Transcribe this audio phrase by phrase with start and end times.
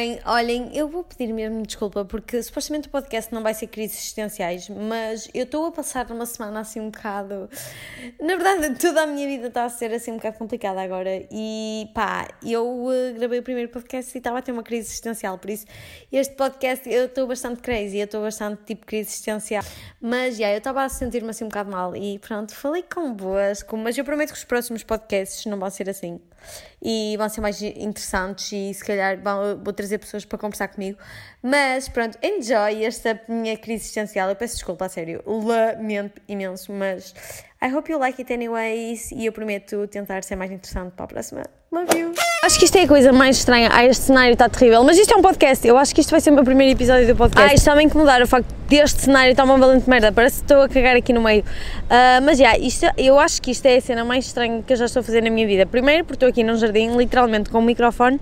[0.00, 3.98] Bem, olhem, eu vou pedir mesmo desculpa porque supostamente o podcast não vai ser crises
[3.98, 7.50] existenciais, mas eu estou a passar numa semana assim um bocado.
[8.18, 11.86] Na verdade, toda a minha vida está a ser assim um bocado complicada agora e
[11.94, 15.50] pá, eu uh, gravei o primeiro podcast e estava a ter uma crise existencial, por
[15.50, 15.66] isso
[16.10, 19.62] este podcast eu estou bastante crazy, eu estou bastante tipo crise existencial,
[20.00, 23.14] mas já, yeah, eu estava a sentir-me assim um bocado mal e pronto, falei com,
[23.76, 26.18] mas eu prometo que os próximos podcasts não vão ser assim
[26.82, 30.98] e vão ser mais interessantes e se calhar vão, vou trazer pessoas para conversar comigo.
[31.42, 34.28] Mas pronto, enjoy esta minha crise existencial.
[34.28, 37.14] Eu peço desculpa, a sério, lamento imenso, mas
[37.62, 41.08] I hope you like it anyways e eu prometo tentar ser mais interessante para a
[41.08, 41.42] próxima.
[41.70, 42.12] Love you!
[42.42, 43.68] Acho que isto é a coisa mais estranha.
[43.70, 45.68] Ah, este cenário está terrível, mas isto é um podcast.
[45.68, 47.48] Eu acho que isto vai ser o meu primeiro episódio do podcast.
[47.48, 50.10] Isto está a me incomodar o facto deste cenário está uma valente merda.
[50.10, 51.42] Parece que estou a cagar aqui no meio.
[51.42, 54.76] Uh, mas já, yeah, eu acho que isto é a cena mais estranha que eu
[54.78, 55.66] já estou a fazer na minha vida.
[55.66, 58.18] Primeiro, porque estou aqui num jardim, literalmente com um microfone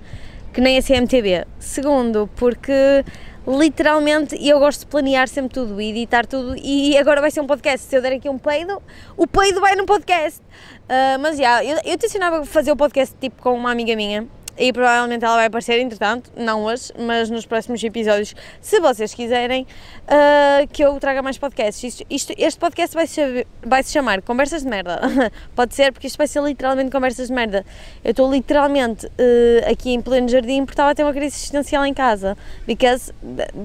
[0.52, 1.44] que nem a CMTV.
[1.60, 3.04] Segundo, porque
[3.48, 7.46] literalmente eu gosto de planear sempre tudo e editar tudo e agora vai ser um
[7.46, 7.86] podcast.
[7.86, 8.82] Se eu der aqui um peido,
[9.16, 10.40] o peido vai no podcast.
[10.40, 13.70] Uh, mas já, yeah, eu, eu te ensinava a fazer o podcast tipo com uma
[13.70, 14.26] amiga minha
[14.58, 19.66] e provavelmente ela vai aparecer entretanto, não hoje, mas nos próximos episódios, se vocês quiserem,
[20.04, 21.84] uh, que eu traga mais podcasts.
[21.84, 25.00] Isto, isto, este podcast vai se, vai se chamar Conversas de Merda.
[25.54, 27.64] Pode ser, porque isto vai ser literalmente Conversas de Merda.
[28.04, 31.84] Eu estou literalmente uh, aqui em pleno jardim porque estava a ter uma crise existencial
[31.86, 32.36] em casa.
[32.66, 33.12] Because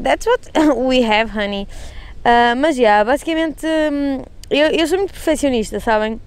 [0.03, 1.67] that's what we have, honey.
[2.23, 6.21] Uh, mas yeah, basicamente, um, eu, eu sou muito perfeccionista, sabem?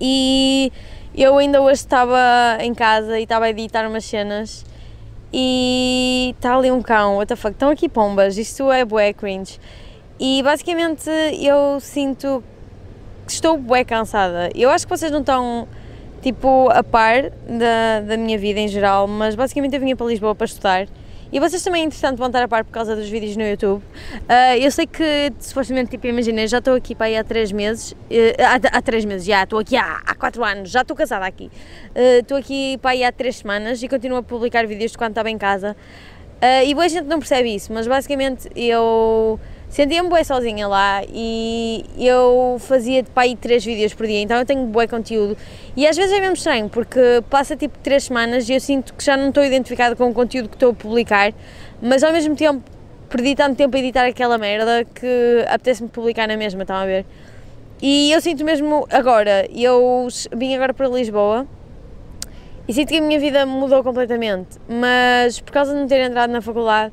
[0.00, 0.72] E
[1.16, 2.18] eu ainda hoje estava
[2.60, 4.64] em casa e estava a editar umas cenas
[5.32, 9.58] e está ali um cão, what the fuck, estão aqui pombas, isto é bué cringe.
[10.18, 12.42] E basicamente eu sinto
[13.26, 14.50] que estou bué cansada.
[14.54, 15.66] Eu acho que vocês não estão
[16.22, 20.34] tipo a par da, da minha vida em geral, mas basicamente eu vinha para Lisboa
[20.34, 20.86] para estudar
[21.34, 23.82] e vocês também interessante vão estar a par por causa dos vídeos no YouTube.
[23.82, 27.90] Uh, eu sei que, supostamente, tipo, imagina, já estou aqui para aí há 3 meses,
[27.90, 27.96] uh,
[28.38, 31.50] há, há 3 meses, já, estou aqui há, há 4 anos, já estou casada aqui.
[31.90, 35.10] Uh, estou aqui para aí há 3 semanas e continuo a publicar vídeos de quando
[35.10, 35.76] estava em casa.
[36.64, 39.40] e boa gente não percebe isso, mas basicamente eu
[39.74, 44.46] sentia-me bué sozinha lá e eu fazia de pai três vídeos por dia, então eu
[44.46, 45.36] tenho bué conteúdo
[45.76, 49.04] e às vezes é mesmo estranho porque passa tipo três semanas e eu sinto que
[49.04, 51.34] já não estou identificada com o conteúdo que estou a publicar,
[51.82, 52.62] mas ao mesmo tempo
[53.08, 57.04] perdi tanto tempo a editar aquela merda que apetece-me publicar na mesma, estão a ver?
[57.82, 61.48] E eu sinto mesmo agora, eu vim agora para Lisboa
[62.68, 66.30] e sinto que a minha vida mudou completamente, mas por causa de não ter entrado
[66.30, 66.92] na faculdade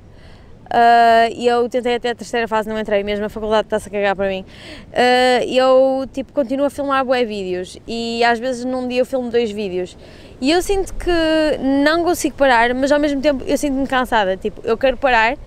[1.36, 4.16] e eu tentei até a terceira fase, não entrei, mesmo a faculdade está-se a cagar
[4.16, 4.46] para mim.
[4.90, 9.30] Uh, eu, tipo, continuo a filmar bué vídeos e às vezes num dia eu filmo
[9.30, 9.98] dois vídeos.
[10.40, 11.12] E eu sinto que
[11.86, 14.36] não consigo parar, mas ao mesmo tempo eu sinto-me cansada.
[14.38, 15.38] Tipo, eu quero parar,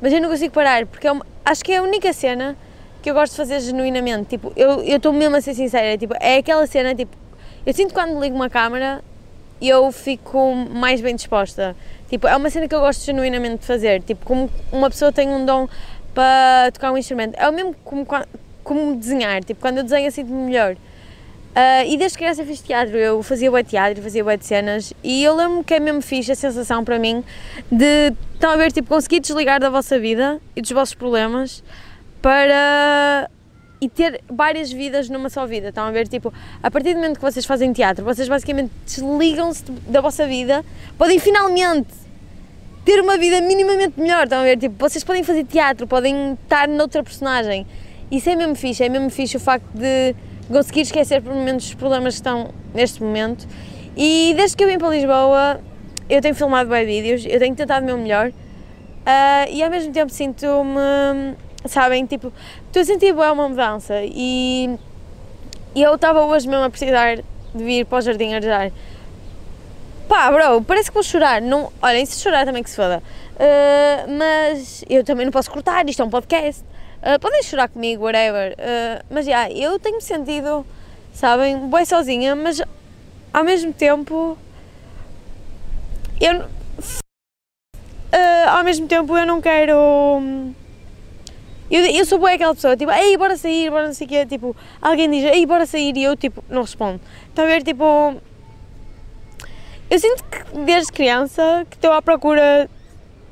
[0.00, 2.56] mas eu não consigo parar, porque é uma, acho que é a única cena
[3.02, 4.26] que eu gosto de fazer genuinamente.
[4.26, 7.16] Tipo, eu estou mesmo a ser sincera, tipo, é aquela cena, tipo,
[7.66, 9.02] eu sinto quando ligo uma câmera
[9.60, 11.74] eu fico mais bem disposta.
[12.08, 14.02] Tipo, é uma cena que eu gosto genuinamente de fazer.
[14.02, 15.68] Tipo, como uma pessoa tem um dom
[16.14, 17.34] para tocar um instrumento.
[17.36, 18.06] É o mesmo como,
[18.62, 19.42] como desenhar.
[19.44, 20.76] Tipo, quando eu desenho, sinto-me melhor.
[21.58, 25.24] Uh, e desde criança fiz teatro, eu fazia bué teatro, fazia bué de cenas e
[25.24, 27.24] eu lembro que é mesmo fixe a sensação para mim
[27.72, 31.64] de, estão a ver, tipo, conseguir desligar da vossa vida e dos vossos problemas
[32.22, 33.28] para
[33.80, 35.68] e ter várias vidas numa só vida.
[35.68, 36.08] Estão a ver?
[36.08, 40.64] Tipo, a partir do momento que vocês fazem teatro, vocês basicamente desligam-se da vossa vida,
[40.96, 41.88] podem finalmente
[42.84, 44.24] ter uma vida minimamente melhor.
[44.24, 44.58] Estão a ver?
[44.58, 47.66] Tipo, vocês podem fazer teatro, podem estar noutra personagem.
[48.10, 50.14] Isso é mesmo fixe, é mesmo fixe o facto de
[50.48, 53.46] conseguir esquecer por momentos os problemas que estão neste momento.
[53.96, 55.60] E desde que eu vim para Lisboa,
[56.08, 59.92] eu tenho filmado bem vídeos, eu tenho tentado o meu melhor uh, e ao mesmo
[59.92, 62.06] tempo sinto-me sabem?
[62.06, 62.32] Tipo,
[62.68, 64.78] estou a sentir uma mudança e,
[65.74, 68.70] e eu estava hoje mesmo a precisar de vir para o jardim arejar.
[70.08, 71.40] Pá, bro, parece que vou chorar.
[71.42, 73.02] Não, olha, se chorar também que se foda.
[73.34, 76.62] Uh, mas eu também não posso cortar, isto é um podcast.
[77.02, 78.52] Uh, podem chorar comigo, whatever.
[78.52, 80.66] Uh, mas já, yeah, eu tenho sentido,
[81.12, 82.60] sabem, boa sozinha, mas
[83.32, 84.36] ao mesmo tempo.
[86.20, 86.46] Eu.
[88.48, 90.52] ao mesmo tempo eu não quero
[91.70, 94.26] eu, eu sou boa aquela pessoa, tipo, ei, bora sair, bora não sei o quê,
[94.26, 97.00] tipo, alguém diz, ei, bora sair, e eu, tipo, não respondo.
[97.28, 98.16] Está a ver, tipo,
[99.90, 102.68] eu sinto que desde criança que estou à procura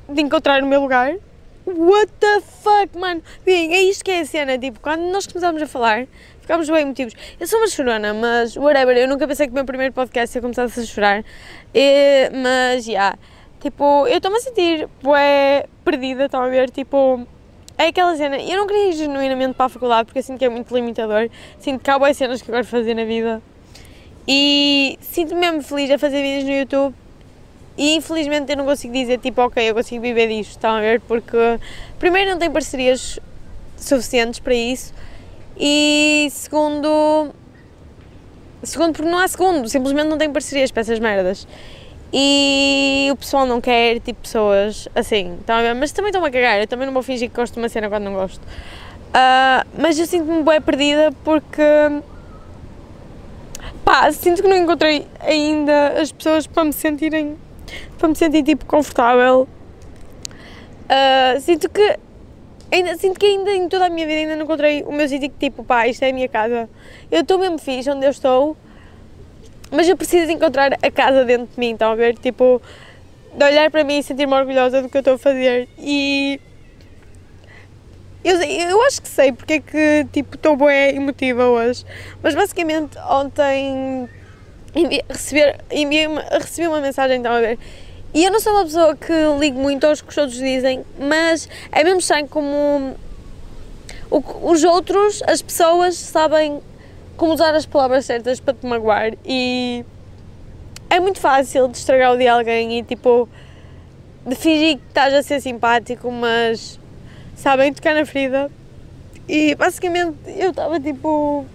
[0.08, 1.14] de encontrar o meu lugar.
[1.66, 3.22] What the fuck, mano?
[3.44, 6.06] Bem, é isto que é a cena, tipo, quando nós começámos a falar,
[6.40, 7.14] ficámos bem motivos.
[7.40, 10.42] Eu sou uma chorona, mas whatever, eu nunca pensei que o meu primeiro podcast ia
[10.42, 11.24] começar a chorar,
[11.74, 13.18] e, mas, já, yeah,
[13.60, 16.70] Tipo, eu estou-me a sentir bué perdida, estão a ver?
[16.70, 17.26] Tipo,
[17.78, 18.38] é aquela cena.
[18.38, 21.28] Eu não queria ir genuinamente para a faculdade porque eu sinto que é muito limitador.
[21.58, 23.42] Sinto que há boas cenas que eu quero fazer na vida.
[24.26, 26.94] E sinto-me mesmo feliz a fazer vídeos no YouTube.
[27.78, 31.00] E infelizmente eu não consigo dizer tipo, ok, eu consigo viver disto, estão a ver?
[31.00, 31.36] Porque
[31.98, 33.20] primeiro não tenho parcerias
[33.76, 34.94] suficientes para isso.
[35.58, 37.30] E segundo.
[38.62, 41.46] Segundo, porque não há segundo, simplesmente não tenho parcerias para essas merdas.
[42.12, 45.74] E o pessoal não quer, tipo, pessoas assim, ver?
[45.74, 47.88] Mas também estão a cagar, eu também não vou fingir que gosto de uma cena
[47.88, 48.40] quando não gosto.
[48.40, 51.62] Uh, mas eu sinto-me bem perdida porque.
[53.84, 57.36] pá, sinto que não encontrei ainda as pessoas para me sentirem.
[57.98, 59.48] para me sentir, tipo, confortável.
[60.84, 61.98] Uh, sinto que.
[62.70, 65.30] Ainda, sinto que ainda em toda a minha vida ainda não encontrei o meu sítio
[65.30, 66.68] que tipo, pá, isto é a minha casa.
[67.10, 68.56] Eu estou mesmo fixe onde eu estou
[69.70, 72.16] mas eu preciso encontrar a casa dentro de mim, estão a ver?
[72.18, 72.60] Tipo,
[73.32, 75.68] de olhar para mim e sentir-me orgulhosa do que eu estou a fazer.
[75.78, 76.40] E.
[78.24, 81.84] Eu, eu acho que sei porque é que tipo, estou boa emotiva hoje.
[82.22, 84.08] Mas basicamente ontem
[84.74, 85.58] enviei, receber,
[86.32, 87.58] recebi uma mensagem, estão a ver?
[88.12, 91.48] E eu não sou uma pessoa que ligo muito aos que os outros dizem, mas
[91.70, 92.96] é mesmo estranho como
[94.10, 96.60] os outros, as pessoas, sabem
[97.16, 99.84] como usar as palavras certas para te magoar e
[100.88, 103.28] é muito fácil de estragar o dia alguém e tipo
[104.26, 106.80] de fingir que estás a ser simpático, mas
[107.36, 108.50] sabem tocar na ferida.
[109.28, 111.46] E basicamente eu estava tipo.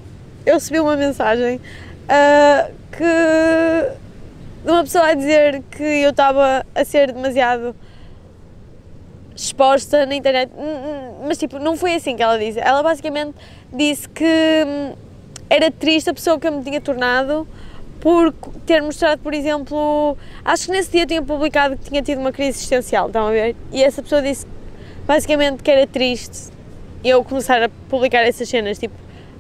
[0.46, 4.63] Eu recebi uma mensagem uh, que.
[4.63, 7.75] de uma pessoa a dizer que eu estava a ser demasiado
[9.36, 10.52] exposta na internet,
[11.25, 12.60] mas tipo, não foi assim que ela disse.
[12.60, 13.36] Ela basicamente
[13.74, 14.25] disse que
[14.68, 14.94] hum,
[15.51, 17.45] era triste a pessoa que eu me tinha tornado
[18.00, 18.33] por
[18.65, 22.57] ter mostrado, por exemplo, acho que nesse dia tinha publicado que tinha tido uma crise
[22.57, 23.53] existencial, estão a ver?
[23.69, 24.48] E essa pessoa disse
[25.06, 26.50] basicamente que era triste
[27.03, 28.95] eu começar a publicar essas cenas, tipo,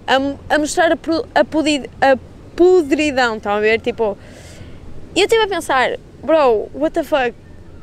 [0.05, 2.17] a, a mostrar a, a, pudi, a
[2.57, 3.79] podridão, estão a ver?
[3.79, 4.17] Tipo,
[5.15, 7.33] e eu estive a pensar, bro, what the fuck?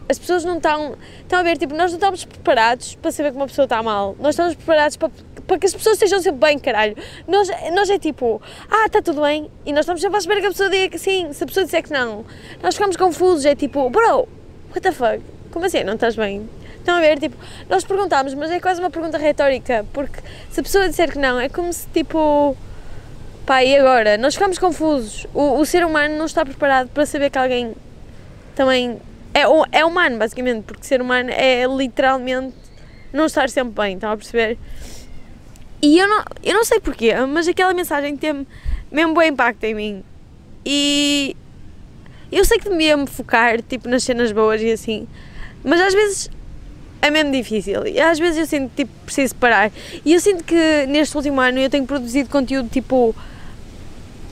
[0.07, 3.37] As pessoas não estão, estão a ver, tipo, nós não estamos preparados para saber que
[3.37, 5.11] uma pessoa está mal, nós estamos preparados para
[5.49, 6.95] para que as pessoas estejam sempre bem, caralho.
[7.27, 8.41] Nós, nós é tipo,
[8.71, 10.99] ah, está tudo bem, e nós estamos sempre à espera que a pessoa diga que
[10.99, 12.25] sim, se a pessoa disser que não.
[12.63, 14.29] Nós ficamos confusos, é tipo, bro,
[14.69, 15.21] what the fuck?
[15.51, 16.49] Como assim, não estás bem?
[16.77, 17.37] Estão a ver, tipo,
[17.69, 21.41] nós perguntamos, mas é quase uma pergunta retórica, porque se a pessoa disser que não,
[21.41, 22.55] é como se tipo.
[23.47, 24.19] Pá, e agora?
[24.19, 25.27] Nós ficamos confusos.
[25.33, 27.75] O, o ser humano não está preparado para saber que alguém
[28.55, 29.01] também.
[29.33, 29.43] É,
[29.73, 32.55] é humano, basicamente, porque ser humano é literalmente
[33.13, 34.59] não estar sempre bem, estão a perceber?
[35.81, 38.47] E eu não, eu não sei porquê, mas aquela mensagem teve
[38.91, 40.05] mesmo bom impacto em mim.
[40.65, 41.37] E
[42.31, 45.07] eu sei que devia me focar tipo, nas cenas boas e assim,
[45.65, 46.31] mas às vezes
[47.01, 47.87] é mesmo difícil.
[47.87, 49.71] E às vezes eu sinto tipo preciso parar.
[50.05, 53.15] E eu sinto que neste último ano eu tenho produzido conteúdo tipo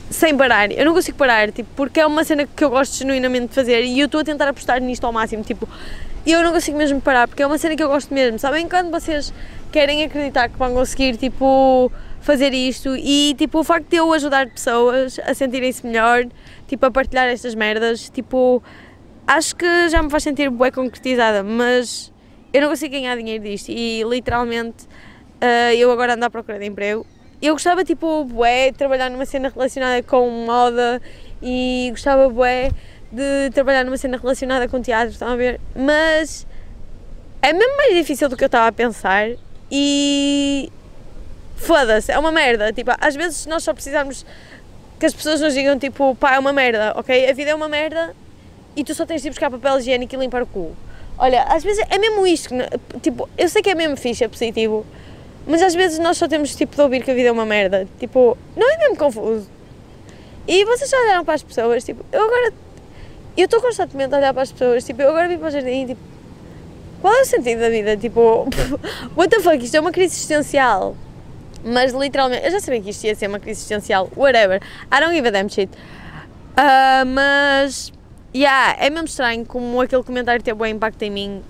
[0.09, 0.71] sem parar.
[0.71, 3.83] Eu não consigo parar, tipo, porque é uma cena que eu gosto genuinamente de fazer
[3.83, 5.67] e eu estou a tentar apostar nisto ao máximo, tipo,
[6.31, 8.37] eu não consigo mesmo parar, porque é uma cena que eu gosto mesmo.
[8.37, 9.33] Sabem quando vocês
[9.71, 11.91] querem acreditar que vão conseguir, tipo,
[12.21, 16.25] fazer isto e, tipo, o facto de eu ajudar pessoas a sentirem-se melhor,
[16.67, 18.61] tipo, a partilhar estas merdas, tipo,
[19.25, 22.11] acho que já me faz sentir bué concretizada, mas
[22.53, 24.85] eu não consigo ganhar dinheiro disto e, literalmente,
[25.41, 27.05] uh, eu agora ando à procura de emprego.
[27.41, 31.01] Eu gostava, tipo, bué, trabalhar numa cena relacionada com moda
[31.41, 32.71] e gostava, bué,
[33.11, 35.59] de trabalhar numa cena relacionada com teatro, estão a ver?
[35.75, 36.45] Mas
[37.41, 39.29] é mesmo mais difícil do que eu estava a pensar
[39.71, 40.71] e
[41.55, 42.71] foda-se, é uma merda.
[42.73, 44.25] Tipo, às vezes nós só precisamos
[44.99, 47.29] que as pessoas nos digam tipo, pá, é uma merda, ok?
[47.29, 48.15] A vida é uma merda
[48.75, 50.75] e tu só tens de buscar papel higiênico e limpar o cu.
[51.17, 52.53] Olha, às vezes é mesmo isto,
[53.01, 54.85] tipo, eu sei que é mesmo fixe, é positivo,
[55.47, 57.87] mas às vezes nós só temos tipo de ouvir que a vida é uma merda.
[57.99, 59.49] Tipo, não é mesmo confuso.
[60.45, 62.53] E vocês já olharam para as pessoas, tipo, eu agora.
[63.37, 65.83] Eu estou constantemente a olhar para as pessoas, tipo, eu agora vim para o jardim
[65.83, 66.17] e tipo
[67.01, 67.95] qual é o sentido da vida?
[67.95, 68.47] Tipo,
[69.15, 70.95] what the fuck, isto é uma crise existencial.
[71.63, 74.61] Mas literalmente, eu já sabia que isto ia ser uma crise existencial, whatever.
[74.91, 75.69] I don't give a damn shit.
[76.57, 77.93] Uh, mas,
[78.35, 81.43] yeah, é mesmo estranho como aquele comentário teve bom impacto em mim.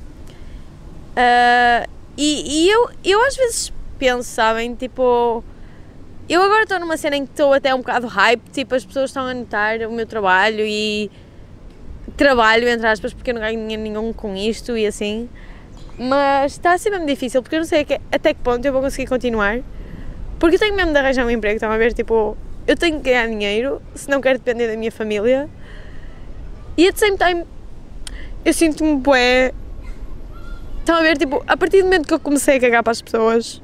[1.15, 5.43] Uh, e, e eu, eu às vezes penso, sabem, tipo,
[6.27, 9.11] eu agora estou numa cena em que estou até um bocado hype, tipo, as pessoas
[9.11, 11.09] estão a notar o meu trabalho e
[12.17, 15.29] trabalho, entre aspas, porque eu não ganho dinheiro nenhum com isto e assim.
[15.97, 18.81] Mas está a ser mesmo difícil, porque eu não sei até que ponto eu vou
[18.81, 19.59] conseguir continuar.
[20.39, 21.93] Porque eu tenho mesmo de arranjar um emprego, estão a ver?
[21.93, 25.49] Tipo, eu tenho que ganhar dinheiro, se não quero depender da minha família.
[26.77, 27.45] E at the same time,
[28.43, 29.53] eu sinto-me bué.
[30.79, 33.01] Estão a ver, tipo, a partir do momento que eu comecei a cagar para as
[33.01, 33.61] pessoas,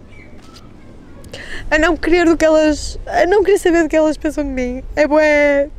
[1.70, 3.00] a não querer do que elas.
[3.06, 5.70] a não querer saber do que elas pensam de mim, é bué.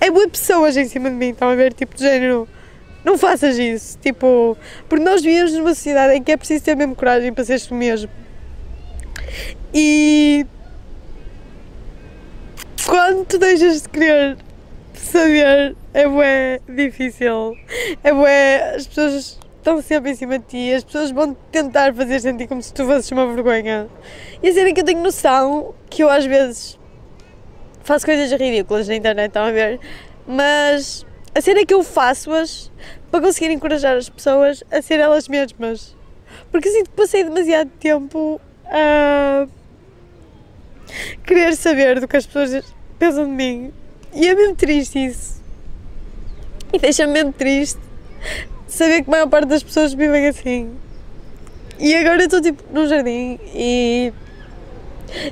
[0.00, 2.48] É bué pessoas em cima de mim, estão a ver, tipo, de género.
[3.04, 4.56] Não faças isso, tipo,
[4.88, 7.74] porque nós vivemos numa sociedade em que é preciso ter mesmo coragem para ser tu
[7.74, 8.10] mesmo.
[9.72, 10.44] E
[12.84, 14.36] quando tu deixas de querer
[14.94, 17.56] saber, é bué difícil.
[18.02, 22.20] É bué, as pessoas estão sempre em cima de ti, as pessoas vão tentar fazer
[22.20, 23.88] sentir como se tu fosses uma vergonha.
[24.42, 26.78] E a cena que eu tenho noção que eu às vezes
[27.88, 29.80] faço coisas ridículas na internet, estão a ver?
[30.26, 32.70] Mas a cena que eu faço-as
[33.10, 35.96] para conseguir encorajar as pessoas a ser elas mesmas.
[36.52, 39.46] Porque sinto que passei demasiado tempo a
[41.26, 42.62] querer saber do que as pessoas
[42.98, 43.72] pensam de mim.
[44.14, 45.42] E é mesmo triste isso.
[46.70, 47.80] E deixa-me mesmo triste
[48.66, 50.74] saber que a maior parte das pessoas vivem assim.
[51.78, 54.12] E agora eu estou tipo num jardim e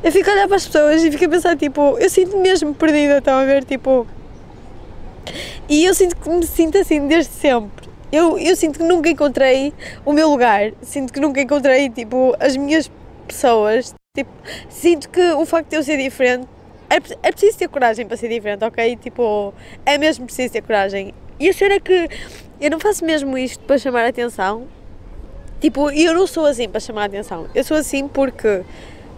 [0.03, 2.75] eu fico a olhar para as pessoas e fico a pensar tipo, eu sinto-me mesmo
[2.75, 3.65] perdida, estão a ver?
[3.65, 4.07] Tipo.
[5.69, 7.89] E eu sinto que me sinto assim desde sempre.
[8.13, 12.57] Eu, eu sinto que nunca encontrei o meu lugar, sinto que nunca encontrei tipo as
[12.57, 12.91] minhas
[13.27, 13.95] pessoas.
[14.17, 14.31] Tipo,
[14.69, 16.47] sinto que o facto de eu ser diferente
[16.89, 18.97] é, é preciso ter coragem para ser diferente, ok?
[18.97, 19.53] Tipo,
[19.85, 21.13] é mesmo preciso ter coragem.
[21.39, 22.09] E a cena é que
[22.61, 24.67] eu não faço mesmo isto para chamar a atenção.
[25.61, 27.49] Tipo, eu não sou assim para chamar a atenção.
[27.55, 28.63] Eu sou assim porque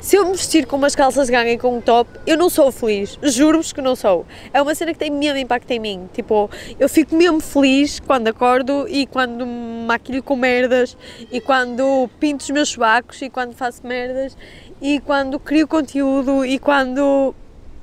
[0.01, 2.71] se eu me vestir com umas calças ganha e com um top, eu não sou
[2.71, 3.19] feliz.
[3.23, 4.25] Juro-vos que não sou.
[4.53, 6.09] É uma cena que tem mesmo impacto em mim.
[6.13, 10.97] Tipo, eu fico mesmo feliz quando acordo e quando me maquilho com merdas
[11.33, 14.37] e quando pinto os meus chubacos e quando faço merdas
[14.81, 17.35] e quando crio conteúdo e quando.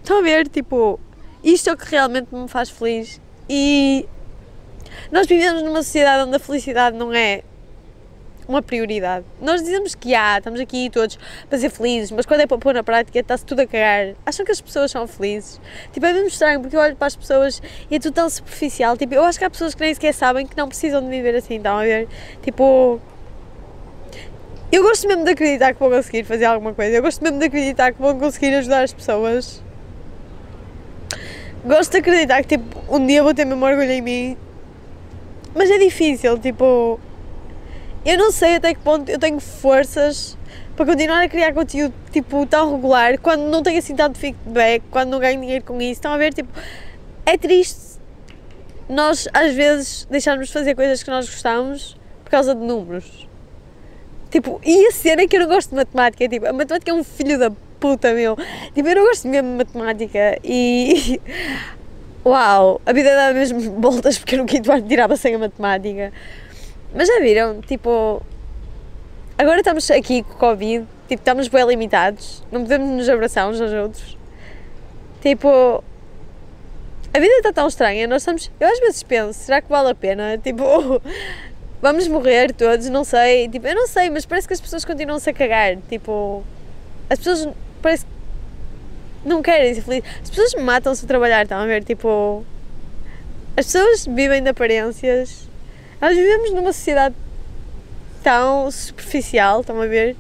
[0.02, 0.48] Estão a ver?
[0.48, 1.00] Tipo,
[1.44, 3.20] isto é o que realmente me faz feliz.
[3.50, 4.08] E
[5.12, 7.44] nós vivemos numa sociedade onde a felicidade não é
[8.48, 9.26] uma prioridade.
[9.42, 11.18] Nós dizemos que há, estamos aqui todos
[11.50, 14.16] para ser felizes, mas quando é para pôr na prática está-se tudo a cagar.
[14.26, 15.60] Acham que as pessoas são felizes?
[15.92, 18.98] Tipo, é mesmo estranho porque eu olho para as pessoas e é tudo tão superficial.
[18.98, 21.36] Tipo, eu acho que há pessoas que nem sequer sabem que não precisam de viver
[21.36, 22.08] assim, estão a ver?
[22.42, 23.00] Tipo.
[24.72, 26.96] Eu gosto mesmo de acreditar que vou conseguir fazer alguma coisa.
[26.98, 29.64] Eu gosto mesmo de acreditar que vou conseguir ajudar as pessoas.
[31.64, 34.38] Gosto de acreditar que, tipo, um dia vou ter mesmo orgulho em mim.
[35.54, 37.00] Mas é difícil, tipo
[38.06, 40.38] eu não sei até que ponto eu tenho forças
[40.76, 45.10] para continuar a criar conteúdo tipo tão regular quando não tenho assim tanto feedback, quando
[45.10, 45.94] não ganho dinheiro com isso.
[45.94, 46.50] Estão a ver, tipo,
[47.26, 47.96] é triste
[48.88, 53.28] nós às vezes deixarmos de fazer coisas que nós gostamos por causa de números.
[54.30, 56.94] Tipo, e a cena é que eu não gosto de matemática, tipo, a matemática é
[56.94, 58.36] um filho da puta, meu.
[58.74, 61.20] Tipo, eu não gosto mesmo de matemática e.
[62.26, 66.12] Uau, a vida dá mesmo voltas porque eu no quinto ano tirava sem a matemática.
[66.96, 68.22] Mas já viram, tipo,
[69.38, 73.60] agora estamos aqui com o Covid, tipo, estamos bem limitados, não podemos nos abraçar uns
[73.60, 74.18] aos outros.
[75.22, 75.84] Tipo,
[77.14, 79.96] a vida está tão estranha, nós estamos, eu às vezes penso, será que vale a
[79.96, 80.38] pena?
[80.42, 81.02] Tipo,
[81.82, 85.30] vamos morrer todos, não sei, tipo, eu não sei, mas parece que as pessoas continuam-se
[85.30, 86.46] a cagar, tipo,
[87.10, 87.50] as pessoas
[87.82, 92.46] parece que não querem ser felizes, as pessoas matam-se a trabalhar, estão a ver, tipo,
[93.58, 95.45] as pessoas vivem de aparências
[96.06, 97.16] nós vivemos numa sociedade
[98.22, 100.16] tão superficial, estão a ver?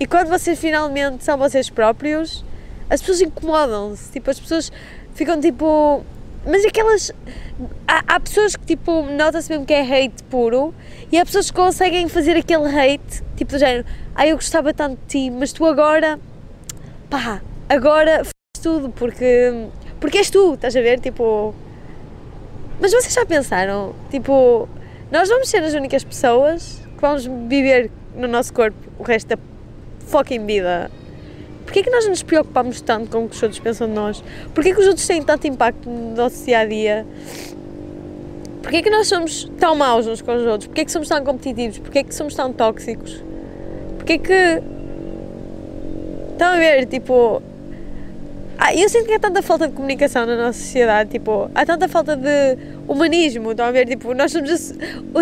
[0.00, 2.42] E quando vocês finalmente são vocês próprios,
[2.88, 4.10] as pessoas incomodam-se.
[4.10, 4.72] Tipo, as pessoas
[5.14, 6.02] ficam tipo.
[6.46, 7.12] Mas aquelas.
[7.86, 10.74] Há, há pessoas que, tipo, nota-se mesmo que é hate puro
[11.12, 13.84] e há pessoas que conseguem fazer aquele hate, tipo, do género,
[14.14, 16.18] ah, eu gostava tanto de ti, mas tu agora.
[17.10, 19.68] pá, agora faz tudo porque.
[20.00, 21.00] porque és tu, estás a ver?
[21.00, 21.54] Tipo.
[22.80, 24.66] Mas vocês já pensaram, tipo,
[25.10, 29.38] nós vamos ser as únicas pessoas que vamos viver no nosso corpo o resto da
[30.06, 30.90] fucking vida.
[31.64, 34.22] Porquê é que nós nos preocupamos tanto com o que os outros pensam de nós?
[34.54, 37.06] Porquê é que os outros têm tanto impacto no nosso dia a dia?
[38.62, 40.66] Porquê é que nós somos tão maus uns com os outros?
[40.66, 41.78] Porquê é que somos tão competitivos?
[41.78, 43.22] Porquê é que somos tão tóxicos?
[43.96, 44.62] Porquê é que.
[46.32, 47.42] Estão a ver, tipo,
[48.58, 51.86] ah, eu sinto que há tanta falta de comunicação na nossa sociedade, tipo, há tanta
[51.88, 52.56] falta de
[52.88, 53.86] humanismo, estão a ver?
[53.86, 54.72] Tipo, nós somos,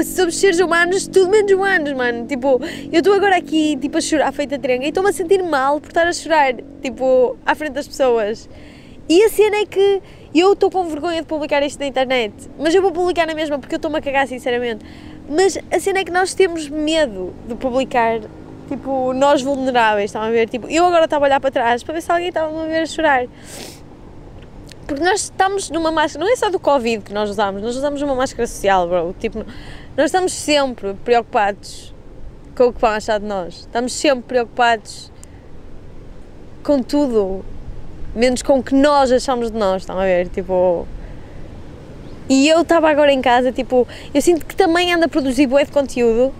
[0.06, 2.26] somos seres humanos, tudo menos humanos, mano.
[2.26, 2.60] Tipo,
[2.92, 5.88] eu estou agora aqui, tipo, a chorar feita trenga e estou-me a sentir mal por
[5.88, 8.48] estar a chorar, tipo, à frente das pessoas.
[9.08, 10.00] E a cena é que
[10.34, 13.58] eu estou com vergonha de publicar isto na internet, mas eu vou publicar na mesma
[13.58, 14.84] porque eu estou-me a cagar, sinceramente.
[15.28, 18.20] Mas a cena é que nós temos medo de publicar
[18.68, 20.48] tipo, nós vulneráveis, estão a ver?
[20.48, 22.82] Tipo, eu agora estava a olhar para trás para ver se alguém estava a ver
[22.82, 23.26] a chorar.
[24.86, 28.02] Porque nós estamos numa máscara, não é só do Covid que nós usamos, nós usamos
[28.02, 29.14] uma máscara social, bro.
[29.18, 29.44] Tipo,
[29.96, 31.94] nós estamos sempre preocupados
[32.54, 33.60] com o que vão achar de nós.
[33.60, 35.10] Estamos sempre preocupados
[36.62, 37.44] com tudo,
[38.14, 40.28] menos com o que nós achamos de nós, estão a ver?
[40.28, 40.86] Tipo.
[42.28, 45.64] E eu estava agora em casa, tipo, eu sinto que também ando a produzir bué
[45.64, 46.32] de conteúdo,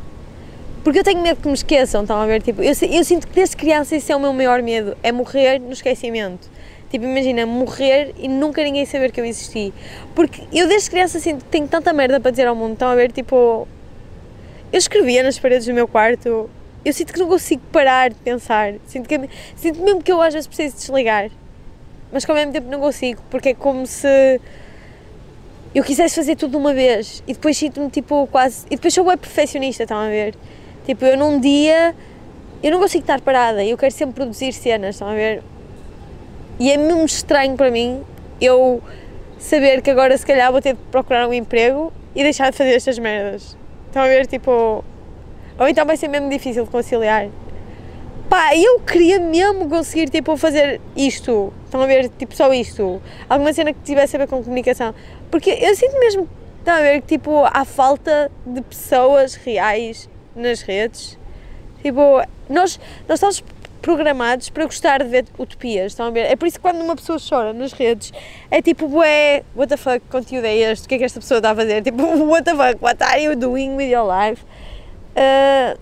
[0.85, 2.43] porque eu tenho medo que me esqueçam, estão a ver?
[2.43, 5.59] Tipo, eu, eu sinto que desde criança isso é o meu maior medo, é morrer
[5.59, 6.51] no esquecimento.
[6.91, 9.73] Tipo, imagina, morrer e nunca ninguém saber que eu existi.
[10.15, 12.95] Porque eu desde criança sinto que tenho tanta merda para dizer ao mundo, estão a
[12.95, 13.11] ver?
[13.11, 13.67] Tipo,
[14.71, 16.51] eu escrevia nas paredes do meu quarto,
[16.85, 19.19] eu sinto que não consigo parar de pensar, sinto, que,
[19.57, 21.31] sinto mesmo que eu às vezes preciso desligar,
[22.13, 24.41] mas que ao mesmo tempo não consigo, porque é como se
[25.75, 28.67] eu quisesse fazer tudo de uma vez e depois sinto-me tipo quase.
[28.67, 30.35] E depois sou web perfeccionista, estão a ver?
[30.87, 31.95] Tipo, eu num dia
[32.63, 35.43] eu não consigo estar parada, eu quero sempre produzir cenas, estão a ver?
[36.59, 38.03] E é mesmo estranho para mim
[38.41, 38.83] eu
[39.39, 42.71] saber que agora se calhar vou ter de procurar um emprego e deixar de fazer
[42.71, 43.57] estas merdas.
[43.87, 44.27] Estão a ver?
[44.27, 44.83] Tipo.
[45.59, 47.29] Ou então vai ser mesmo difícil de conciliar.
[48.31, 51.53] Pá, eu queria mesmo conseguir, tipo, fazer isto.
[51.67, 52.09] Estão a ver?
[52.09, 53.01] Tipo, só isto.
[53.29, 54.95] Alguma cena que tivesse a ver com comunicação.
[55.31, 60.63] Porque eu sinto mesmo, estão a ver, que, tipo, há falta de pessoas reais nas
[60.63, 61.19] redes.
[61.83, 63.45] Tipo, nós, nós estamos
[63.85, 66.21] programados para gostar de ver utopias, estão a ver?
[66.21, 68.13] É por isso que quando uma pessoa chora nas redes,
[68.51, 70.87] é tipo, ué, what the fuck, conteúdo é este?
[70.87, 71.83] O que é que esta pessoa está a fazer?
[71.83, 74.43] Tipo, what the fuck, what are you doing with your life?
[75.15, 75.79] Uh,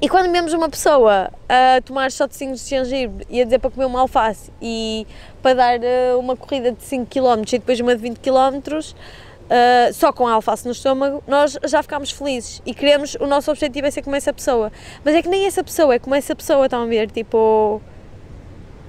[0.00, 3.86] e quando vemos uma pessoa a tomar shotzinhos de gengibre e a dizer para comer
[3.86, 5.06] uma alface e
[5.40, 8.58] para dar uh, uma corrida de 5 km e depois uma de 20 km,
[9.44, 13.86] uh, só com alface no estômago, nós já ficamos felizes e queremos, o nosso objetivo
[13.86, 14.72] é ser como essa pessoa.
[15.04, 17.80] Mas é que nem essa pessoa, é como essa pessoa, estão a ver, tipo...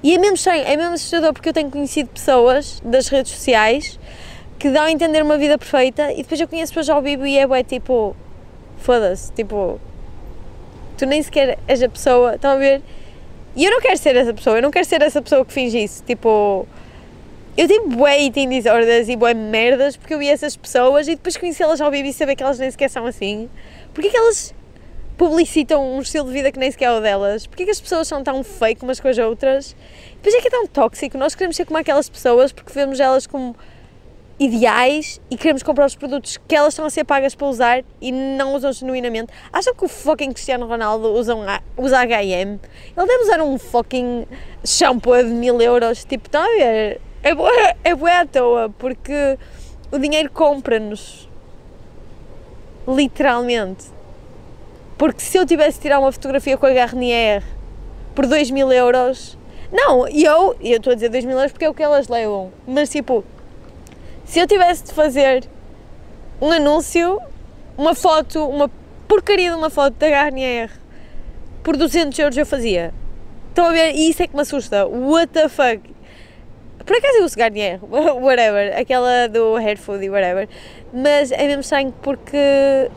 [0.03, 3.99] E é mesmo estranho, é mesmo assustador porque eu tenho conhecido pessoas das redes sociais
[4.59, 7.37] que dão a entender uma vida perfeita e depois eu conheço pessoas ao vivo e
[7.37, 8.15] é bué, tipo,
[8.77, 9.79] foda-se, tipo,
[10.95, 12.81] tu nem sequer és a pessoa, estão a ver?
[13.55, 15.83] E eu não quero ser essa pessoa, eu não quero ser essa pessoa que finge
[15.83, 16.67] isso, tipo,
[17.57, 21.37] eu tenho bué eating disorders e bué merdas porque eu vi essas pessoas e depois
[21.37, 23.49] conhecê-las ao vivo e saber que elas nem sequer são assim.
[23.93, 24.53] Porquê que elas
[25.17, 27.47] publicitam um estilo de vida que nem sequer é o delas?
[27.47, 29.73] Porquê que as pessoas são tão fake umas com as outras?
[30.15, 33.25] Depois é que é tão tóxico, nós queremos ser como aquelas pessoas porque vemos elas
[33.25, 33.55] como
[34.37, 38.11] ideais e queremos comprar os produtos que elas estão a ser pagas para usar e
[38.11, 39.31] não usam genuinamente.
[39.53, 41.45] Acham que o fucking Cristiano Ronaldo usa, um,
[41.77, 42.59] usa HM?
[42.97, 44.25] Ele deve usar um fucking
[44.65, 46.03] shampoo de mil euros.
[46.03, 47.01] Tipo, estão a ver?
[47.25, 47.49] É boa,
[47.83, 49.39] é boa à toa, porque
[49.91, 51.27] o dinheiro compra-nos.
[52.87, 53.85] Literalmente.
[54.95, 57.41] Porque se eu tivesse de tirar uma fotografia com a Garnier
[58.13, 59.35] por 2 mil euros.
[59.71, 62.51] Não, eu, eu estou a dizer 2 mil euros porque é o que elas levam.
[62.67, 63.25] Mas tipo,
[64.23, 65.49] se eu tivesse de fazer
[66.39, 67.19] um anúncio,
[67.75, 68.69] uma foto, uma
[69.07, 70.69] porcaria de uma foto da Garnier
[71.63, 72.93] por 200 euros eu fazia.
[73.49, 73.95] Estão a ver?
[73.95, 74.85] E isso é que me assusta.
[74.85, 75.94] What the fuck?
[76.85, 80.47] Por acaso eu uso Garnier, whatever, aquela do Hair Food e whatever,
[80.93, 82.89] mas é mesmo estranho porque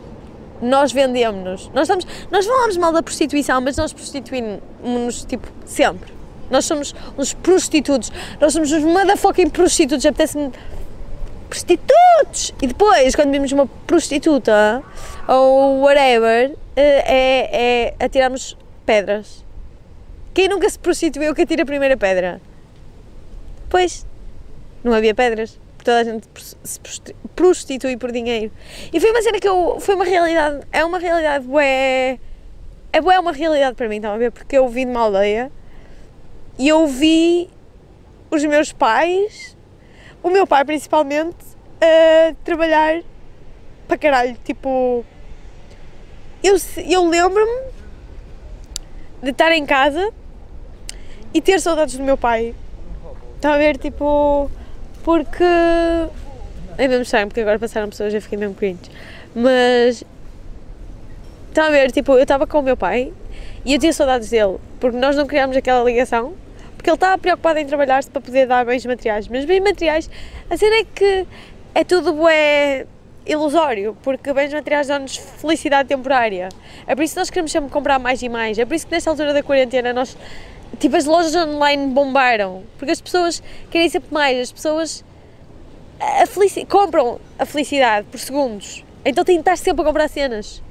[0.61, 1.69] nós vendemos-nos.
[1.73, 6.13] Nós, estamos, nós falamos mal da prostituição, mas nós prostituímos-nos, tipo, sempre.
[6.49, 8.11] Nós somos uns prostitutos.
[8.39, 10.05] Nós somos uns motherfucking prostitutos.
[10.05, 10.51] Apetece-me.
[11.47, 12.53] Prostitutos!
[12.61, 14.83] E depois, quando vimos uma prostituta
[15.27, 19.43] ou whatever, eh, é, é atirarmos pedras.
[20.33, 22.39] Quem nunca se prostituiu que atira a primeira pedra?
[23.69, 24.05] Pois,
[24.83, 25.59] não havia pedras.
[25.83, 26.27] Toda a gente
[26.63, 26.79] se
[27.35, 28.51] prostitui por dinheiro.
[28.91, 29.79] E foi uma cena que eu.
[29.79, 30.65] Foi uma realidade.
[30.71, 32.19] É uma realidade bué.
[32.91, 34.31] É bué uma realidade para mim, estão a ver?
[34.31, 35.51] Porque eu vim de uma aldeia
[36.57, 37.49] e eu vi
[38.31, 39.55] os meus pais,
[40.23, 41.37] o meu pai principalmente,
[41.79, 43.01] a trabalhar
[43.87, 44.35] para caralho.
[44.43, 45.05] Tipo.
[46.43, 46.55] Eu,
[46.89, 47.69] eu lembro-me
[49.21, 50.11] de estar em casa
[51.33, 52.55] e ter saudades do meu pai
[53.39, 54.51] Estão a ver, tipo.
[55.01, 55.45] Porque.
[56.77, 58.91] É mesmo estranho, porque agora passaram pessoas e eu fiquei mesmo cringe.
[59.33, 60.03] Mas.
[61.47, 63.13] Estão a ver, tipo, eu estava com o meu pai
[63.63, 66.33] e eu tinha saudades dele, porque nós não criámos aquela ligação,
[66.75, 69.27] porque ele estava preocupado em trabalhar-se para poder dar bens materiais.
[69.29, 70.09] Mas bens materiais,
[70.49, 71.25] a cena é que
[71.73, 72.85] é tudo é
[73.25, 76.49] ilusório, porque bens materiais dão-nos felicidade temporária.
[76.85, 78.59] É por isso que nós queremos sempre comprar mais e mais.
[78.59, 80.15] É por isso que nesta altura da quarentena nós
[80.77, 85.03] Tipo, as lojas online bombaram, porque as pessoas querem sempre mais, as pessoas
[85.99, 88.85] a compram a felicidade por segundos.
[89.03, 90.63] Então têm de estar sempre a comprar cenas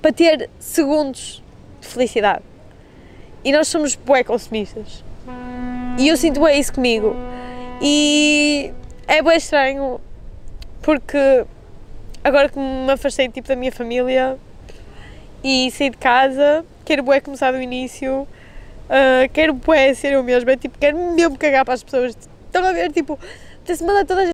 [0.00, 1.42] para ter segundos
[1.80, 2.42] de felicidade.
[3.44, 5.04] E nós somos bué consumistas.
[5.98, 7.14] E eu sinto bem isso comigo.
[7.80, 8.72] E
[9.06, 10.00] é bem estranho
[10.80, 11.44] porque
[12.22, 14.38] agora que me afastei tipo da minha família
[15.42, 18.26] e saí de casa, quero bué começar do início,
[18.88, 22.16] uh, quero bué ser eu mesma, é, tipo, quero mesmo cagar para as pessoas.
[22.46, 23.18] Estão a ver, tipo,
[23.64, 24.32] tem-se mandar todas as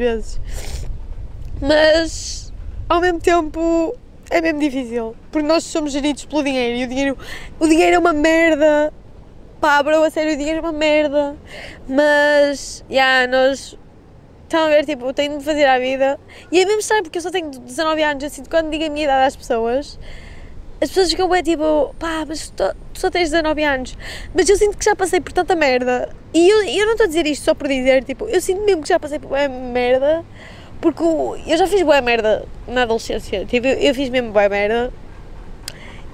[0.00, 0.40] vezes.
[1.60, 2.52] Mas
[2.88, 3.94] ao mesmo tempo
[4.30, 7.18] é mesmo difícil, porque nós somos geridos pelo dinheiro e o dinheiro,
[7.58, 8.92] o dinheiro é uma merda.
[9.60, 11.36] Pá, bro, a sério, o dinheiro é uma merda.
[11.86, 13.78] Mas, já, yeah, nós
[14.50, 16.18] Estão a ver, tipo, eu tenho de fazer a vida.
[16.50, 19.04] E é mesmo estranho porque eu só tenho 19 anos, assim, quando digo a minha
[19.04, 19.96] idade às pessoas,
[20.82, 22.64] as pessoas ficam bem tipo, pá, mas tu,
[22.94, 23.98] tu, só tens 19 anos.
[24.34, 26.08] Mas eu sinto que já passei por tanta merda.
[26.32, 28.82] E eu, eu não estou a dizer isto só por dizer, tipo, eu sinto mesmo
[28.82, 30.24] que já passei por boa merda.
[30.80, 33.44] Porque eu já fiz boa merda na adolescência.
[33.44, 34.90] Tipo, eu, eu fiz mesmo boa merda.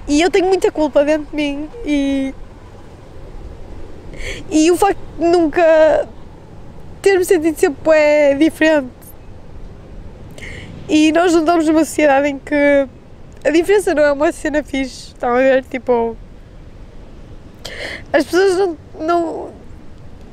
[0.05, 1.69] E eu tenho muita culpa dentro de mim.
[1.85, 2.33] E.
[4.51, 6.09] E o facto de nunca
[7.01, 8.89] ter-me sentido sempre é diferente.
[10.89, 12.87] E nós não estamos numa sociedade em que
[13.47, 15.63] a diferença não é uma cena fixe, estão a ver?
[15.63, 16.17] Tipo.
[18.11, 19.51] As pessoas não, não,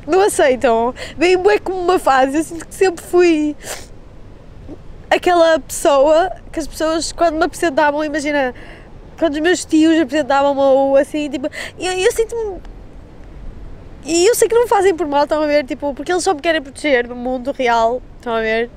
[0.07, 0.95] não aceitam.
[1.17, 2.39] Vem é como uma fase.
[2.39, 3.57] Eu sinto que sempre fui
[5.11, 8.55] aquela pessoa que as pessoas, quando me apresentavam, imagina,
[9.19, 11.49] quando os meus tios apresentavam-me ou assim, tipo,
[11.79, 12.61] eu, eu sinto-me
[14.05, 15.65] e eu sei que não me fazem por mal, estão a ver?
[15.65, 18.69] Tipo, porque eles só me querem proteger do mundo real, estão a ver?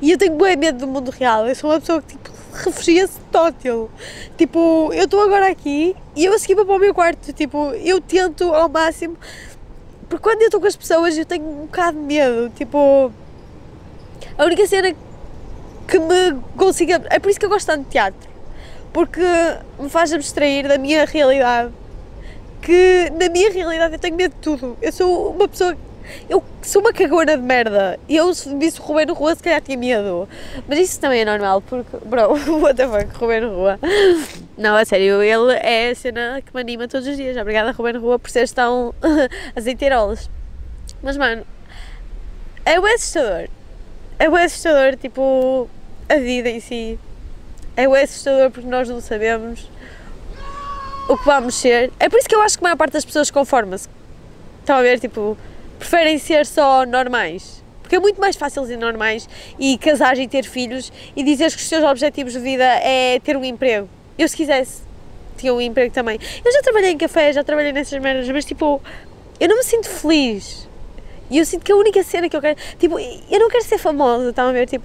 [0.00, 1.48] E eu tenho bem medo do mundo real.
[1.48, 2.30] Eu sou uma pessoa que, tipo,
[2.64, 3.90] refugia-se tótil.
[4.36, 7.32] Tipo, eu estou agora aqui e eu a seguir para o meu quarto.
[7.32, 9.16] Tipo, eu tento ao máximo.
[10.08, 12.50] Porque quando eu estou com as pessoas eu tenho um bocado de medo.
[12.54, 13.12] Tipo,
[14.36, 14.94] a única cena
[15.86, 17.02] que me consiga.
[17.10, 18.28] É por isso que eu gosto tanto de teatro.
[18.92, 19.22] Porque
[19.78, 21.72] me faz abstrair da minha realidade
[22.60, 24.76] que na minha realidade eu tenho medo de tudo.
[24.80, 25.76] Eu sou uma pessoa.
[26.28, 27.98] Eu sou uma cagona de merda.
[28.08, 30.28] Eu, se visse o Rubén na rua, se calhar tinha medo.
[30.66, 33.78] Mas isso também é normal, porque, bro, what the fuck, Rubén na rua.
[34.56, 37.36] Não, a sério, ele é a cena que me anima todos os dias.
[37.36, 38.94] Obrigada, Rubén na rua, por seres tão
[39.56, 40.30] azeiteirolas.
[41.02, 41.44] Mas, mano,
[42.64, 43.48] é o assustador.
[44.18, 45.68] É o assustador, tipo,
[46.08, 46.98] a vida em si.
[47.76, 49.70] É o assustador porque nós não sabemos
[51.08, 51.90] o que vamos ser.
[51.98, 53.88] É por isso que eu acho que a maior parte das pessoas conforma-se.
[54.60, 55.00] Estão a ver?
[55.00, 55.36] Tipo,
[55.78, 57.62] preferem ser só normais.
[57.82, 61.62] Porque é muito mais fácil ser normais e casar e ter filhos e dizeres que
[61.62, 63.88] os teus objetivos de vida é ter um emprego.
[64.18, 64.82] Eu, se quisesse,
[65.38, 66.18] tinha um emprego também.
[66.44, 68.82] Eu já trabalhei em café, já trabalhei nessas merdas, mas tipo,
[69.40, 70.68] eu não me sinto feliz.
[71.30, 72.58] E eu sinto que a única cena que eu quero.
[72.78, 74.66] Tipo, eu não quero ser famosa, estão a ver?
[74.66, 74.84] Tipo,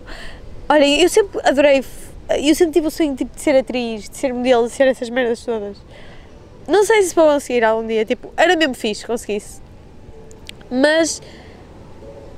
[0.70, 1.84] olhem, eu sempre adorei.
[2.30, 5.10] Eu sempre tive o sonho tipo, de ser atriz, de ser modelo, de ser essas
[5.10, 5.78] merdas todas.
[6.68, 9.63] Não sei se vou conseguir algum dia, tipo, era mesmo fixe conseguisse.
[10.74, 11.22] Mas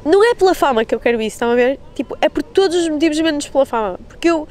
[0.03, 1.79] não é pela fama que eu quero isso, estão a ver?
[1.95, 3.97] Tipo, é por todos os motivos menos pela fama.
[4.09, 4.45] Porque eu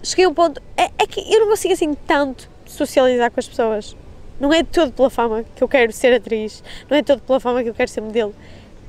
[0.00, 0.62] cheguei a um ponto.
[0.76, 3.96] É, é que eu não consigo assim tanto socializar com as pessoas.
[4.38, 7.64] Não é todo pela fama que eu quero ser atriz, não é todo pela fama
[7.64, 8.32] que eu quero ser modelo.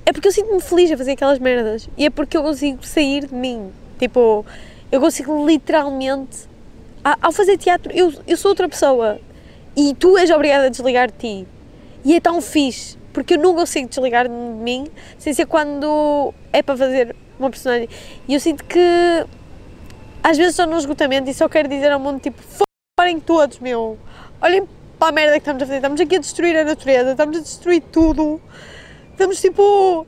[0.05, 1.89] É porque eu sinto-me feliz a fazer aquelas merdas.
[1.97, 3.71] E é porque eu consigo sair de mim.
[3.97, 4.45] Tipo,
[4.91, 6.47] eu consigo literalmente.
[7.03, 9.19] Ao fazer teatro, eu, eu sou outra pessoa
[9.75, 11.47] e tu és obrigada a desligar de ti.
[12.05, 16.61] E é tão fixe, porque eu não consigo desligar de mim sem ser quando é
[16.61, 17.89] para fazer uma personagem.
[18.27, 18.79] E eu sinto que
[20.23, 22.41] às vezes estou no esgotamento e só quero dizer ao mundo tipo,
[22.95, 23.97] parem todos, meu.
[24.41, 25.77] Olhem para a merda que estamos a fazer.
[25.77, 28.41] Estamos aqui a destruir a natureza, estamos a destruir tudo.
[29.11, 30.05] Estamos tipo.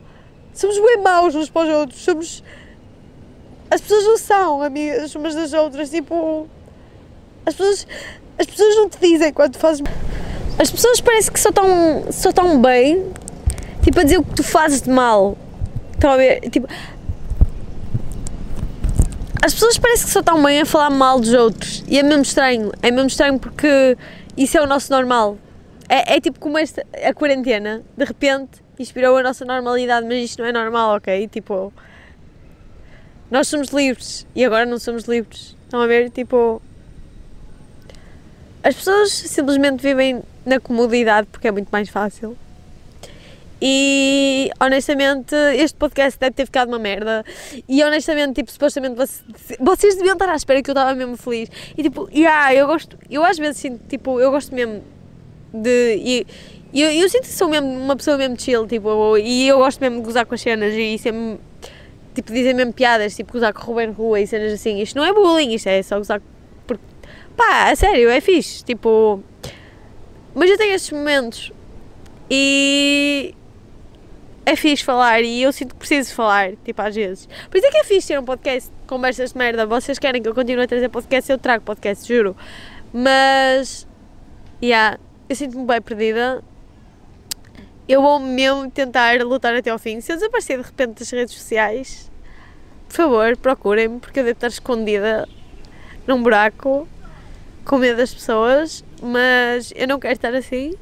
[0.52, 2.00] Somos bem maus uns para os outros.
[2.04, 2.44] Somos.
[3.70, 5.90] As pessoas não são amigas umas das outras.
[5.90, 6.48] Tipo.
[7.44, 7.86] As pessoas
[8.38, 9.82] as pessoas não te dizem quando fazes.
[10.58, 13.12] As pessoas parecem que só estão, só estão bem,
[13.82, 15.36] tipo, a dizer o que tu fazes de mal.
[15.92, 16.40] Estão a ver?
[16.48, 16.68] Tipo.
[19.42, 21.82] As pessoas parecem que só estão bem a falar mal dos outros.
[21.88, 22.72] E é mesmo estranho.
[22.82, 23.96] É mesmo estranho porque
[24.36, 25.36] isso é o nosso normal.
[25.88, 30.40] É, é tipo como esta, a quarentena, de repente, inspirou a nossa normalidade, mas isto
[30.40, 31.28] não é normal, ok?
[31.28, 31.72] Tipo.
[33.30, 35.56] Nós somos livres e agora não somos livres.
[35.64, 36.10] Estão a ver?
[36.10, 36.62] Tipo.
[38.62, 42.36] As pessoas simplesmente vivem na comodidade porque é muito mais fácil.
[43.60, 47.24] E honestamente, este podcast deve ter ficado uma merda.
[47.68, 49.24] E honestamente, tipo, supostamente vocês,
[49.58, 51.48] vocês deviam estar à espera que eu estava mesmo feliz.
[51.76, 54.82] E tipo, yeah, eu gosto, eu às vezes sinto, tipo, eu gosto mesmo
[55.52, 55.96] de.
[55.96, 56.26] E,
[56.74, 59.98] eu, eu sinto que sou mesmo uma pessoa mesmo chill, tipo, e eu gosto mesmo
[59.98, 61.40] de gozar com as cenas e sempre,
[62.14, 64.80] tipo, dizer mesmo piadas, tipo, gozar com o Ruben Rua e cenas assim.
[64.82, 66.20] Isto não é bullying, isto é só gozar
[67.36, 68.64] Pá, a sério, é fixe.
[68.64, 69.22] Tipo.
[70.34, 71.52] Mas eu tenho estes momentos.
[72.30, 73.34] E.
[74.44, 77.28] é fixe falar e eu sinto que preciso falar, tipo, às vezes.
[77.50, 79.64] Por isso é que é fixe ter um podcast, conversas de merda.
[79.66, 82.36] Vocês querem que eu continue a trazer podcast, eu trago podcast, juro.
[82.92, 83.86] Mas,
[84.62, 86.42] yeah, eu sinto-me bem perdida.
[87.86, 90.00] Eu vou mesmo tentar lutar até ao fim.
[90.00, 92.10] Se eu desaparecer de repente das redes sociais,
[92.88, 95.28] por favor, procurem-me, porque eu devo estar escondida
[96.06, 96.88] num buraco
[97.64, 100.74] com medo das pessoas, mas eu não quero estar assim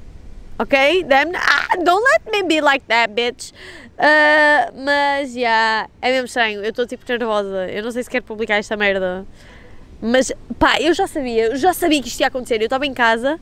[0.58, 1.04] ok?
[1.04, 3.52] Damn, ah, don't let me be like that, bitch.
[3.98, 8.10] Uh, mas, já, yeah, é mesmo estranho, eu estou tipo nervosa, eu não sei se
[8.10, 9.26] quero publicar esta merda.
[10.00, 12.94] Mas, pá, eu já sabia, eu já sabia que isto ia acontecer, eu estava em
[12.94, 13.38] casa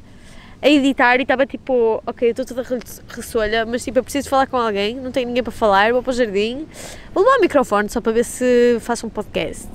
[0.63, 2.63] a editar e estava tipo, ok, estou toda
[3.09, 6.11] ressolha, mas tipo, eu preciso falar com alguém, não tenho ninguém para falar, vou para
[6.11, 6.67] o jardim,
[7.15, 9.69] vou levar o microfone só para ver se faço um podcast.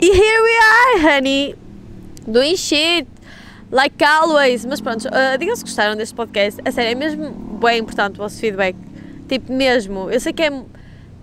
[0.00, 1.54] E here we are, honey,
[2.26, 3.06] doing shit
[3.72, 4.64] like always.
[4.64, 6.60] Mas pronto, uh, digam se gostaram deste podcast.
[6.64, 8.76] A sério, é mesmo bem importante o vosso feedback.
[9.26, 10.10] Tipo, mesmo.
[10.10, 10.62] Eu sei que é.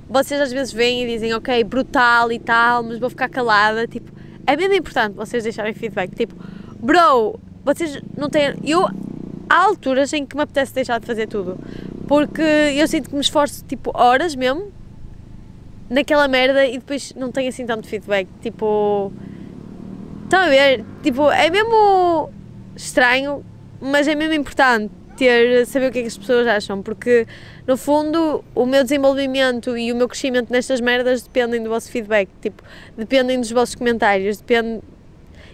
[0.09, 3.87] Vocês às vezes vêm e dizem, ok, brutal e tal, mas vou ficar calada.
[3.87, 4.11] Tipo,
[4.47, 6.15] é mesmo importante vocês deixarem feedback.
[6.15, 6.35] Tipo,
[6.79, 8.55] bro, vocês não têm.
[8.65, 8.89] Eu.
[9.47, 11.57] Há alturas em que me apetece deixar de fazer tudo.
[12.07, 14.71] Porque eu sinto que me esforço, tipo, horas mesmo
[15.89, 18.27] naquela merda e depois não tenho assim tanto feedback.
[18.41, 19.11] Tipo.
[20.23, 20.85] Estão a ver?
[21.01, 22.31] Tipo, é mesmo
[22.83, 23.43] estranho,
[23.81, 27.27] mas é mesmo importante ter, saber o que é que as pessoas acham, porque
[27.67, 32.29] no fundo o meu desenvolvimento e o meu crescimento nestas merdas dependem do vosso feedback,
[32.41, 32.63] tipo,
[32.97, 34.81] dependem dos vossos comentários, depende.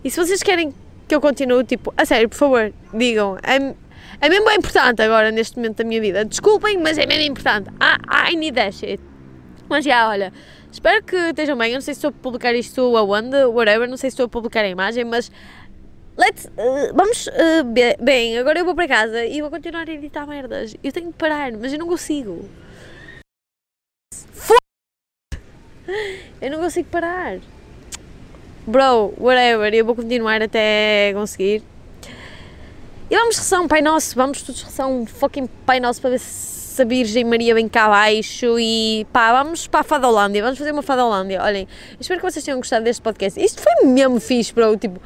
[0.03, 0.73] E se vocês querem
[1.07, 3.37] que eu continue, tipo, a sério, por favor, digam.
[3.43, 3.55] É,
[4.21, 6.25] é mesmo importante agora, neste momento da minha vida.
[6.25, 7.69] Desculpem, mas é mesmo importante.
[7.81, 8.99] I, I need that shit.
[9.67, 10.31] Mas já, olha,
[10.71, 11.71] espero que estejam bem.
[11.71, 14.29] Eu não sei se estou a publicar isto aonde, whatever, não sei se estou a
[14.29, 15.31] publicar a imagem, mas
[16.17, 20.25] Let's, uh, vamos, uh, bem, agora eu vou para casa e vou continuar a editar
[20.25, 20.73] merdas.
[20.81, 22.49] Eu tenho que parar, mas eu não consigo.
[26.41, 27.39] Eu não consigo parar.
[28.65, 31.61] Bro, whatever, eu vou continuar até conseguir.
[33.09, 36.19] E vamos rezar um Pai Nosso, vamos todos rezar um fucking Pai Nosso para ver
[36.19, 40.71] se a Virgem Maria vem cá abaixo e pá, vamos para a Fadolândia, vamos fazer
[40.71, 41.43] uma Fadolândia.
[41.43, 41.67] Olhem,
[41.99, 43.39] espero que vocês tenham gostado deste podcast.
[43.39, 44.99] Isto foi mesmo fixe, bro, tipo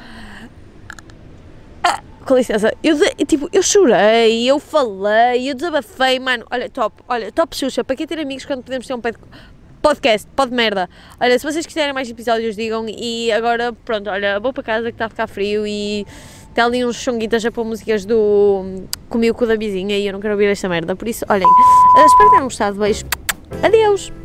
[2.29, 7.57] com licença, eu, tipo, eu chorei, eu falei, eu desabafei, mano, olha, top, olha, top
[7.57, 9.01] Xuxa, para que ter amigos quando podemos ter um
[9.81, 10.87] podcast, pode merda.
[11.19, 14.95] Olha, se vocês quiserem mais episódios, digam, e agora, pronto, olha, vou para casa que
[14.95, 16.05] está a ficar frio e
[16.53, 20.13] tem ali uns chunguitas a pôr músicas do Comigo com o da vizinha e eu
[20.13, 21.47] não quero ouvir esta merda, por isso, olhem,
[22.05, 23.05] espero que tenham gostado, beijo,
[23.63, 24.18] adeus!